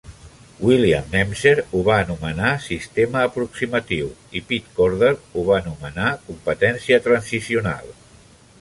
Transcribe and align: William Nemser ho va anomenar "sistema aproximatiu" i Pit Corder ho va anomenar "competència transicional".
William 0.67 1.11
Nemser 1.15 1.53
ho 1.67 1.81
va 1.89 1.97
anomenar 2.05 2.53
"sistema 2.67 3.21
aproximatiu" 3.29 4.09
i 4.39 4.43
Pit 4.49 4.73
Corder 4.81 5.11
ho 5.21 5.47
va 5.51 5.61
anomenar 5.61 6.09
"competència 6.33 7.01
transicional". 7.11 7.97